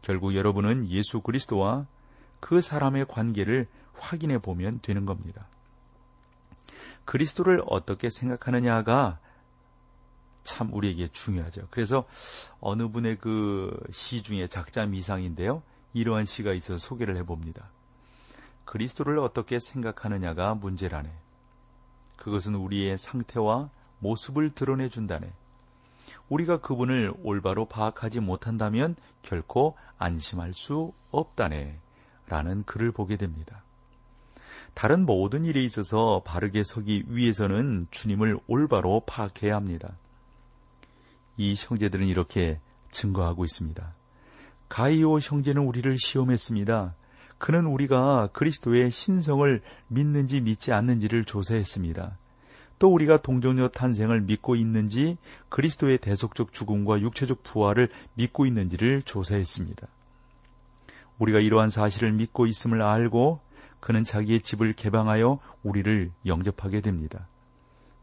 결국 0.03 0.35
여러분은 0.35 0.89
예수 0.89 1.21
그리스도와 1.21 1.87
그 2.41 2.61
사람의 2.61 3.07
관계를 3.09 3.67
확인해 3.95 4.39
보면 4.39 4.81
되는 4.83 5.05
겁니다. 5.05 5.49
그리스도를 7.05 7.63
어떻게 7.67 8.11
생각하느냐가 8.11 9.19
참 10.43 10.73
우리에게 10.73 11.09
중요하죠. 11.09 11.67
그래서 11.71 12.07
어느 12.61 12.89
분의 12.89 13.19
그 13.19 13.71
시 13.91 14.23
중에 14.23 14.47
작자 14.47 14.87
미상인데요. 14.87 15.63
이러한 15.97 16.27
시가 16.27 16.53
있어서 16.53 16.77
소개를 16.77 17.17
해봅니다. 17.17 17.71
그리스도를 18.67 19.19
어떻게 19.19 19.59
생각하느냐가 19.59 20.55
문제라네. 20.55 21.11
그것은 22.19 22.55
우리의 22.55 22.99
상태와 22.99 23.71
모습을 24.01 24.51
드러내 24.51 24.91
준다네. 24.91 25.33
우리가 26.29 26.59
그분을 26.61 27.15
올바로 27.23 27.65
파악하지 27.65 28.21
못한다면 28.21 28.95
결코 29.23 29.75
안심할 29.97 30.53
수 30.53 30.93
없다네. 31.13 31.81
라는 32.29 32.65
글을 32.65 32.93
보게 32.93 33.17
됩니다. 33.17 33.63
다른 34.75 35.07
모든 35.07 35.47
일에 35.47 35.65
있어서 35.65 36.23
바르게 36.27 36.63
서기 36.65 37.05
위해서는 37.07 37.87
주님을 37.91 38.41
올바로 38.47 39.01
파악해야 39.07 39.57
합니다. 39.57 39.97
이 41.39 41.55
형제들은 41.57 42.07
이렇게 42.07 42.61
증거하고 42.91 43.45
있습니다. 43.45 43.95
가이오 44.69 45.19
형제는 45.19 45.63
우리를 45.63 45.97
시험했습니다. 45.99 46.95
그는 47.39 47.67
우리가 47.67 48.29
그리스도의 48.33 48.91
신성을 48.91 49.61
믿는지 49.89 50.41
믿지 50.41 50.73
않는지를 50.73 51.25
조사했습니다. 51.25 52.19
또 52.79 52.93
우리가 52.93 53.19
동정녀 53.19 53.69
탄생을 53.69 54.21
믿고 54.23 54.55
있는지 54.57 55.17
그리스도의 55.49 55.99
대속적 55.99 56.53
죽음과 56.53 57.01
육체적 57.01 57.43
부활을 57.43 57.91
믿고 58.15 58.47
있는지를 58.47 59.03
조사했습니다. 59.03 59.87
우리가 61.19 61.41
이러한 61.41 61.71
사실을 61.71 62.13
믿고 62.13 62.47
있음을 62.47 62.83
알고 62.83 63.41
그는 63.81 64.05
자기의 64.05 64.41
집을 64.41 64.75
개방하여 64.75 65.39
우리를 65.63 66.11
영접하게 66.27 66.81
됩니다. 66.81 67.29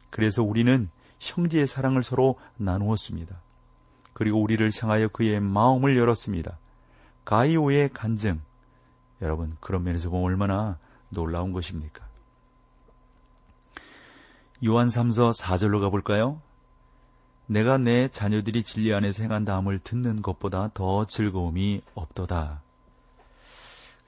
그래서 0.10 0.44
우리는 0.44 0.90
형제의 1.20 1.68
사랑을 1.68 2.04
서로 2.04 2.40
나누었습니다. 2.58 3.43
그리고 4.24 4.42
우리를 4.42 4.70
향하여 4.82 5.10
그의 5.10 5.42
마음을 5.42 5.98
열었습니다. 5.98 6.58
가이오의 7.26 7.90
간증. 7.90 8.40
여러분, 9.22 9.58
그런 9.60 9.84
면에서 9.84 10.10
보면 10.10 10.24
얼마나 10.24 10.78
놀라운 11.10 11.52
것입니까? 11.52 12.06
요한 14.66 14.88
3서 14.88 15.38
4절로 15.38 15.82
가볼까요? 15.82 16.40
내가 17.48 17.78
내 17.78 18.08
자녀들이 18.08 18.64
진리 18.64 18.94
안에서 18.94 19.24
행한 19.24 19.44
다음을 19.44 19.80
듣는 19.80 20.22
것보다 20.22 20.70
더 20.74 21.06
즐거움이 21.06 21.82
없도다. 21.94 22.62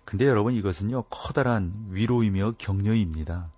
근데 0.05 0.23
여러분 0.27 0.53
이것은요 0.53 1.03
커다란 1.09 1.73
위로이며 1.89 2.53
격려입니다. 2.57 3.49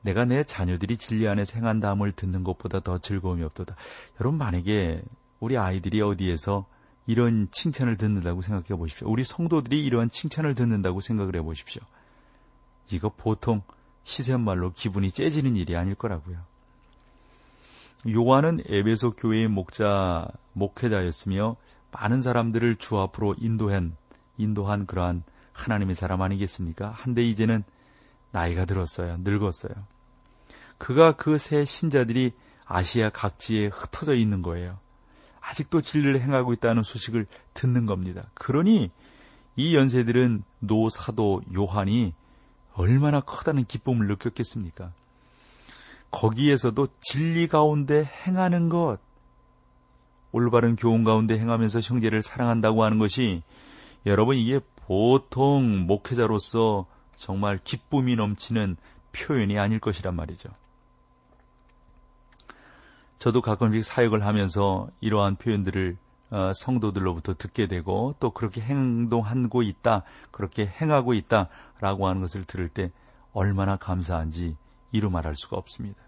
내가 0.00 0.24
내 0.24 0.44
자녀들이 0.44 0.96
진리 0.96 1.28
안에서 1.28 1.56
행한다함을 1.56 2.12
듣는 2.12 2.42
것보다 2.42 2.80
더 2.80 2.96
즐거움이 2.96 3.42
없도다. 3.44 3.76
여러분 4.18 4.38
만약에 4.38 5.02
우리 5.42 5.58
아이들이 5.58 6.00
어디에서 6.00 6.66
이런 7.08 7.48
칭찬을 7.50 7.96
듣는다고 7.96 8.42
생각해 8.42 8.78
보십시오. 8.78 9.10
우리 9.10 9.24
성도들이 9.24 9.84
이러한 9.84 10.08
칭찬을 10.08 10.54
듣는다고 10.54 11.00
생각을 11.00 11.34
해 11.34 11.42
보십시오. 11.42 11.82
이거 12.92 13.08
보통 13.08 13.62
시샘말로 14.04 14.72
기분이 14.72 15.10
째지는 15.10 15.56
일이 15.56 15.76
아닐 15.76 15.96
거라고요. 15.96 16.38
요한은 18.08 18.62
에베소 18.66 19.16
교회의 19.16 19.48
목자, 19.48 20.28
목회자였으며 20.52 21.56
많은 21.90 22.20
사람들을 22.20 22.76
주 22.76 22.98
앞으로 22.98 23.34
인도한, 23.36 23.96
인도한 24.38 24.86
그러한 24.86 25.24
하나님의 25.54 25.96
사람 25.96 26.22
아니겠습니까? 26.22 26.90
한데 26.90 27.24
이제는 27.24 27.64
나이가 28.30 28.64
들었어요. 28.64 29.16
늙었어요. 29.18 29.74
그가 30.78 31.16
그새 31.16 31.64
신자들이 31.64 32.32
아시아 32.64 33.10
각지에 33.10 33.66
흩어져 33.66 34.14
있는 34.14 34.42
거예요. 34.42 34.78
아직도 35.42 35.82
진리를 35.82 36.20
행하고 36.20 36.52
있다는 36.52 36.82
소식을 36.82 37.26
듣는 37.52 37.86
겁니다. 37.86 38.30
그러니 38.34 38.90
이 39.56 39.74
연세들은 39.76 40.44
노 40.60 40.88
사도 40.88 41.42
요한이 41.54 42.14
얼마나 42.74 43.20
커다는 43.20 43.64
기쁨을 43.64 44.06
느꼈겠습니까? 44.06 44.92
거기에서도 46.10 46.86
진리 47.00 47.48
가운데 47.48 48.04
행하는 48.26 48.68
것, 48.68 48.98
올바른 50.30 50.76
교훈 50.76 51.04
가운데 51.04 51.38
행하면서 51.38 51.80
형제를 51.80 52.22
사랑한다고 52.22 52.84
하는 52.84 52.98
것이 52.98 53.42
여러분 54.06 54.36
이게 54.36 54.60
보통 54.76 55.86
목회자로서 55.86 56.86
정말 57.16 57.58
기쁨이 57.62 58.16
넘치는 58.16 58.76
표현이 59.12 59.58
아닐 59.58 59.78
것이란 59.78 60.16
말이죠. 60.16 60.48
저도 63.22 63.40
가끔씩 63.40 63.84
사역을 63.84 64.26
하면서 64.26 64.88
이러한 65.00 65.36
표현들을 65.36 65.96
어, 66.30 66.50
성도들로부터 66.54 67.34
듣게 67.34 67.68
되고 67.68 68.16
또 68.18 68.30
그렇게 68.30 68.60
행동하고 68.60 69.62
있다, 69.62 70.02
그렇게 70.30 70.66
행하고 70.66 71.14
있다라고 71.14 72.08
하는 72.08 72.22
것을 72.22 72.44
들을 72.44 72.68
때 72.68 72.90
얼마나 73.32 73.76
감사한지 73.76 74.56
이루 74.90 75.08
말할 75.08 75.36
수가 75.36 75.56
없습니다. 75.56 76.02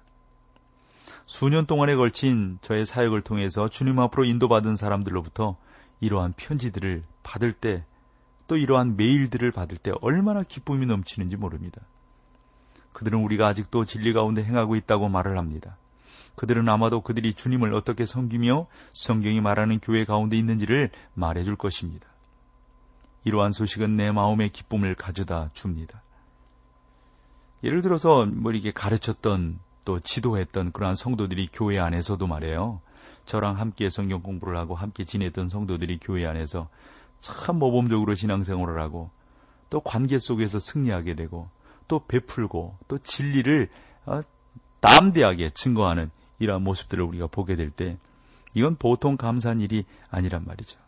수년 1.27 1.67
동안에 1.67 1.95
걸친 1.95 2.59
저의 2.63 2.85
사역을 2.85 3.23
통해서 3.23 3.69
주님 3.69 4.01
앞으로 4.01 4.25
인도받은 4.25 4.77
사람들로부터 4.77 5.57
이러한 6.01 6.33
편지들을 6.37 7.05
받을 7.23 7.53
때 7.53 7.85
또 8.47 8.57
이러한 8.57 8.97
메일들을 8.97 9.51
받을 9.53 9.79
때 9.79 9.93
얼마나 10.01 10.43
기쁨이 10.43 10.87
넘치는지 10.87 11.37
모릅니다. 11.37 11.81
그들은 12.93 13.19
우리가 13.21 13.49
아직도 13.49 13.85
진리 13.85 14.13
가운데 14.13 14.45
행하고 14.45 14.77
있다고 14.77 15.09
말을 15.09 15.39
합니다. 15.39 15.77
그들은 16.37 16.69
아마도 16.69 17.01
그들이 17.01 17.35
주님을 17.35 17.75
어떻게 17.75 18.07
섬기며 18.07 18.67
성경이 18.93 19.41
말하는 19.41 19.79
교회 19.81 20.05
가운데 20.05 20.37
있는지를 20.37 20.91
말해줄 21.15 21.57
것입니다. 21.57 22.07
이러한 23.25 23.53
소식은 23.53 23.97
내 23.97 24.13
마음의 24.13 24.51
기쁨을 24.51 24.95
가져다 24.95 25.51
줍니다. 25.55 26.03
예를 27.63 27.81
들어서 27.81 28.27
뭐 28.27 28.53
이렇게 28.53 28.73
가르쳤던 28.73 29.59
또 29.85 30.01
지도했던 30.01 30.73
그러한 30.73 30.97
성도들이 30.97 31.49
교회 31.53 31.79
안에서도 31.79 32.27
말해요. 32.27 32.81
저랑 33.27 33.59
함께 33.59 33.89
성경 33.89 34.21
공부를 34.21 34.57
하고 34.57 34.75
함께 34.75 35.05
지냈던 35.05 35.49
성도들이 35.49 35.99
교회 36.01 36.27
안에서 36.27 36.69
참 37.21 37.59
모범적으로 37.59 38.15
신앙생활을 38.15 38.81
하고 38.81 39.11
또 39.71 39.81
관계 39.81 40.19
속에서 40.19 40.59
승리하게 40.59 41.15
되고 41.15 41.49
또 41.89 42.05
베풀고 42.07 42.77
또 42.87 42.99
진리를 42.99 43.71
어, 44.07 44.21
담대하게 44.81 45.51
증거하는 45.51 46.11
이러한 46.39 46.63
모습들을 46.63 47.03
우리가 47.05 47.27
보게 47.29 47.57
될 47.57 47.71
때 47.71 47.99
이건 48.55 48.77
보통 48.77 49.17
감사한 49.17 49.61
일이 49.61 49.85
아니란 50.11 50.45
말이죠. 50.45 50.79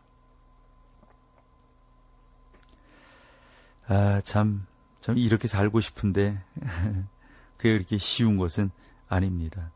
아, 3.89 4.21
참, 4.25 4.67
참 5.01 5.19
이렇게 5.19 5.49
살고 5.49 5.81
싶은데 5.81 6.43
그게 7.57 7.73
그렇게 7.73 7.99
쉬운 7.99 8.37
것은 8.37 8.71
아닙니다. 9.09 9.71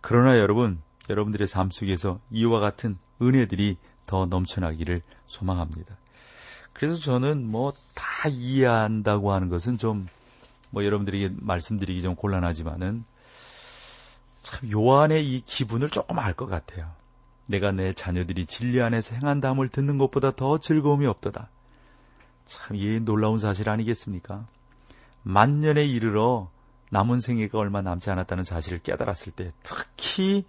그러나 0.00 0.38
여러분, 0.38 0.80
여러분들의 1.08 1.46
삶 1.46 1.70
속에서 1.70 2.20
이와 2.30 2.60
같은 2.60 2.98
은혜들이 3.22 3.78
더 4.06 4.26
넘쳐나기를 4.26 5.02
소망합니다. 5.26 5.96
그래서 6.72 7.00
저는 7.00 7.46
뭐 7.46 7.72
다 7.94 8.28
이해한다고 8.28 9.32
하는 9.32 9.48
것은 9.48 9.78
좀 9.78 10.08
뭐 10.70 10.84
여러분들에게 10.84 11.36
말씀드리기 11.40 12.02
좀 12.02 12.14
곤란하지만은 12.14 13.04
참 14.46 14.70
요한의 14.70 15.26
이 15.26 15.40
기분을 15.44 15.90
조금 15.90 16.20
알 16.20 16.32
것 16.32 16.46
같아요. 16.46 16.92
내가 17.46 17.72
내 17.72 17.92
자녀들이 17.92 18.46
진리 18.46 18.80
안에서 18.80 19.16
행한다함을 19.16 19.70
듣는 19.70 19.98
것보다 19.98 20.30
더 20.30 20.58
즐거움이 20.58 21.04
없도다. 21.04 21.48
참, 22.44 22.76
이 22.76 23.00
놀라운 23.00 23.40
사실 23.40 23.68
아니겠습니까? 23.68 24.46
만년에 25.24 25.84
이르러 25.84 26.48
남은 26.90 27.18
생애가 27.18 27.58
얼마 27.58 27.82
남지 27.82 28.08
않았다는 28.08 28.44
사실을 28.44 28.78
깨달았을 28.78 29.32
때 29.32 29.52
특히 29.64 30.44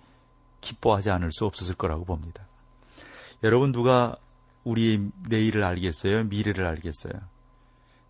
기뻐하지 0.61 1.09
않을 1.09 1.31
수 1.31 1.47
없었을 1.47 1.73
거라고 1.73 2.05
봅니다. 2.05 2.45
여러분 3.43 3.71
누가 3.71 4.15
우리의 4.63 5.09
내일을 5.27 5.63
알겠어요? 5.63 6.25
미래를 6.25 6.67
알겠어요? 6.67 7.13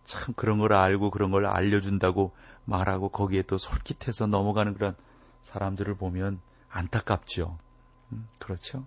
참 0.04 0.34
그런 0.34 0.58
걸 0.58 0.74
알고 0.74 1.10
그런 1.10 1.30
걸 1.30 1.46
알려준다고 1.46 2.32
말하고 2.66 3.08
거기에 3.08 3.40
또 3.42 3.56
솔깃해서 3.56 4.26
넘어가는 4.26 4.74
그런 4.74 4.94
사람들을 5.42 5.96
보면 5.96 6.40
안타깝죠. 6.68 7.58
음, 8.12 8.28
그렇죠? 8.38 8.86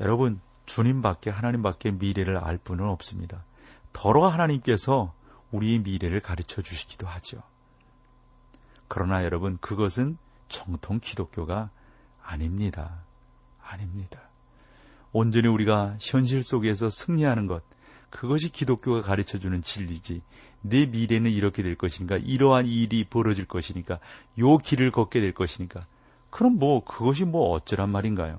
여러분, 0.00 0.40
주님밖에 0.66 1.30
하나님밖에 1.30 1.90
미래를 1.90 2.36
알 2.38 2.58
분은 2.58 2.86
없습니다. 2.88 3.44
더러 3.92 4.28
하나님께서 4.28 5.14
우리의 5.50 5.80
미래를 5.80 6.20
가르쳐 6.20 6.62
주시기도 6.62 7.06
하죠. 7.06 7.42
그러나 8.88 9.24
여러분, 9.24 9.58
그것은 9.58 10.16
정통 10.48 11.00
기독교가 11.00 11.70
아닙니다. 12.22 13.04
아닙니다. 13.62 14.20
온전히 15.12 15.48
우리가 15.48 15.96
현실 16.00 16.42
속에서 16.42 16.88
승리하는 16.88 17.46
것, 17.46 17.62
그것이 18.10 18.50
기독교가 18.50 19.02
가르쳐 19.02 19.38
주는 19.38 19.62
진리지. 19.62 20.22
내 20.62 20.86
미래는 20.86 21.30
이렇게 21.30 21.62
될 21.62 21.74
것이니까, 21.74 22.16
이러한 22.16 22.66
일이 22.66 23.04
벌어질 23.04 23.46
것이니까, 23.46 23.98
요 24.38 24.58
길을 24.58 24.90
걷게 24.90 25.20
될 25.20 25.32
것이니까. 25.32 25.86
그럼 26.30 26.58
뭐, 26.58 26.84
그것이 26.84 27.24
뭐 27.24 27.50
어쩌란 27.50 27.90
말인가요? 27.90 28.38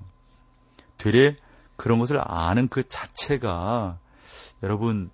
되레 0.98 1.36
그런 1.76 2.00
것을 2.00 2.20
아는 2.24 2.68
그 2.68 2.88
자체가 2.88 3.98
여러분, 4.64 5.10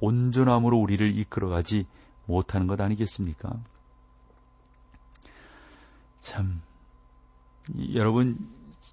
온전함으로 0.00 0.76
우리를 0.76 1.18
이끌어가지 1.18 1.86
못하는 2.26 2.66
것 2.66 2.80
아니겠습니까? 2.80 3.50
참, 6.20 6.60
여러분, 7.94 8.38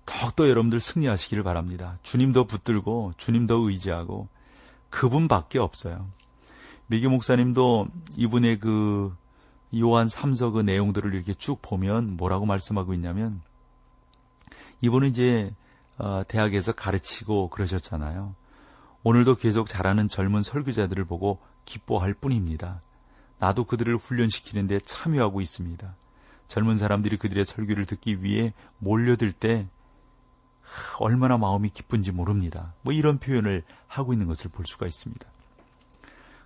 더욱더 0.06 0.50
여러분들 0.50 0.80
승리하시기를 0.80 1.44
바랍니다. 1.44 2.00
주님도 2.04 2.46
붙들고, 2.46 3.14
주님도 3.18 3.70
의지하고, 3.70 4.30
그분밖에 4.90 5.60
없어요. 5.60 6.08
미기 6.88 7.08
목사님도 7.08 7.88
이분의 8.16 8.60
그 8.60 9.16
요한 9.76 10.08
3서 10.08 10.54
그 10.54 10.62
내용들을 10.62 11.14
이렇게 11.14 11.34
쭉 11.34 11.62
보면 11.62 12.16
뭐라고 12.16 12.46
말씀하고 12.46 12.94
있냐면 12.94 13.42
이분은 14.82 15.10
이제 15.10 15.54
어, 15.98 16.24
대학에서 16.28 16.72
가르치고 16.72 17.50
그러셨잖아요. 17.50 18.36
오늘도 19.04 19.36
계속 19.36 19.68
잘하는 19.68 20.08
젊은 20.08 20.42
설교자들을 20.42 21.06
보고 21.06 21.40
기뻐할 21.66 22.14
뿐입니다. 22.14 22.82
나도 23.40 23.66
그들을 23.66 23.96
훈련시키는데 23.98 24.80
참여하고 24.82 25.42
있습니다. 25.42 25.96
젊은 26.48 26.78
사람들이 26.78 27.18
그들의 27.18 27.46
설교를 27.46 27.86
듣기 27.86 28.24
위해 28.24 28.54
몰려들 28.80 29.32
때 29.32 29.68
얼마나 31.00 31.38
마음이 31.38 31.70
기쁜지 31.70 32.12
모릅니다. 32.12 32.74
뭐 32.82 32.94
이런 32.94 33.20
표현을 33.20 33.64
하고 33.88 34.14
있는 34.14 34.28
것을 34.28 34.50
볼 34.52 34.66
수가 34.66 34.86
있습니다. 34.86 35.28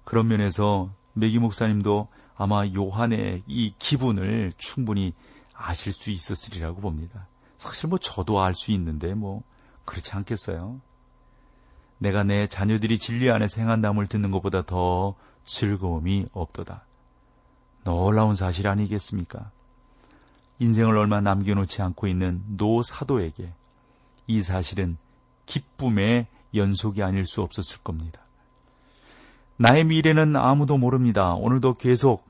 그런 0.04 0.28
면에서 0.28 0.90
메기 1.14 1.40
목사님도 1.40 2.08
아마 2.36 2.66
요한의 2.68 3.44
이 3.48 3.74
기분을 3.78 4.54
충분히 4.58 5.14
아실 5.54 5.94
수 5.94 6.10
있었으리라고 6.10 6.82
봅니다. 6.82 7.28
사실 7.58 7.90
뭐 7.90 8.00
저도 8.00 8.42
알 8.42 8.54
수 8.54 8.72
있는데 8.72 9.14
뭐 9.14 9.44
그렇지 9.86 10.12
않겠어요? 10.14 10.82
내가 12.00 12.24
내 12.24 12.48
자녀들이 12.48 12.98
진리 12.98 13.30
안에서 13.30 13.62
행한담을 13.62 14.08
듣는 14.08 14.32
것보다 14.32 14.64
더 14.64 15.16
즐거움이 15.44 16.28
없도다. 16.32 16.86
놀라운 17.84 18.34
사실 18.34 18.68
아니겠습니까? 18.68 19.52
인생을 20.60 20.98
얼마 20.98 21.22
남겨놓지 21.22 21.82
않고 21.82 22.08
있는 22.08 22.44
노 22.58 22.82
사도에게 22.82 23.54
이 24.28 24.42
사실은 24.42 24.98
기쁨의 25.46 26.28
연속이 26.56 27.04
아닐 27.04 27.26
수 27.26 27.42
없었을 27.42 27.80
겁니다. 27.84 28.22
나의 29.62 29.84
미래는 29.84 30.36
아무도 30.36 30.80
모릅니다. 30.80 31.36
오늘도 31.36 31.76
계속 31.76 32.26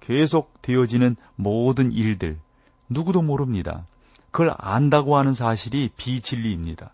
계속 0.00 0.62
되어지는 0.62 1.14
모든 1.36 1.92
일들 1.92 2.38
누구도 2.88 3.20
모릅니다. 3.20 3.84
그걸 4.30 4.54
안다고 4.56 5.18
하는 5.18 5.34
사실이 5.34 5.90
비진리입니다. 5.98 6.92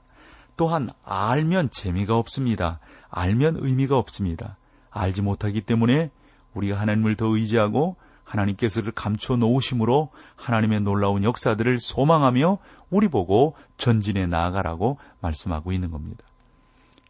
또한 0.57 0.91
알면 1.05 1.71
재미가 1.71 2.17
없습니다. 2.17 2.81
알면 3.11 3.59
의미가 3.61 3.97
없습니다. 3.97 4.57
알지 4.91 5.23
못하기 5.23 5.61
때문에 5.61 6.11
우리가 6.55 6.81
하나님을 6.81 7.15
더 7.15 7.27
의지하고 7.27 7.95
하나님께서를 8.25 8.91
감춰 8.91 9.37
놓으심으로 9.37 10.11
하나님의 10.35 10.81
놀라운 10.81 11.23
역사들을 11.23 11.79
소망하며 11.79 12.59
우리 12.91 13.07
보고 13.07 13.55
전진해 13.77 14.27
나아가라고 14.27 14.99
말씀하고 15.21 15.71
있는 15.71 15.93
겁니다. 15.93 16.25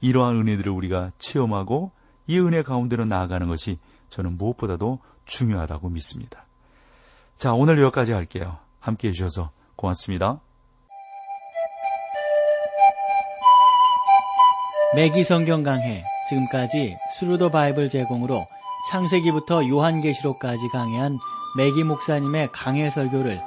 이러한 0.03 0.37
은혜들을 0.37 0.71
우리가 0.71 1.13
체험하고 1.17 1.96
이 2.27 2.39
은혜 2.39 2.63
가운데로 2.63 3.05
나아가는 3.05 3.47
것이 3.47 3.79
저는 4.09 4.37
무엇보다도 4.37 5.01
중요하다고 5.25 5.91
믿습니다. 5.91 6.47
자, 7.37 7.53
오늘 7.53 7.81
여기까지 7.81 8.13
할게요. 8.13 8.59
함께 8.81 9.09
해주셔서 9.09 9.51
고맙습니다. 9.77 10.41
맥기 14.95 15.25
성경 15.25 15.63
강해 15.63 16.05
지금까지 16.29 16.97
Thru 17.13 17.34
the 17.34 17.51
Bible 17.51 17.89
제공으로 17.89 18.47
창세기부터 18.91 19.69
요한계시록까지 19.69 20.69
강해한 20.69 21.19
맥기 21.57 21.85
목사님의 21.85 22.51
강해 22.53 22.89
설교를 22.89 23.41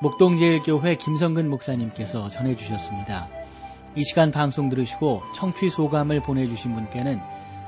목동제일교회 0.00 0.96
김성근 0.96 1.48
목사님께서 1.48 2.28
전해주셨습니다. 2.28 3.28
이 3.94 4.04
시간 4.04 4.30
방송 4.30 4.68
들으시고 4.68 5.22
청취 5.34 5.70
소감을 5.70 6.20
보내주신 6.22 6.74
분께는 6.74 7.20